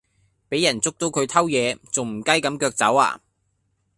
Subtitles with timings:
[0.49, 3.21] 比人捉到佢偷野，仲唔雞咁腳走呀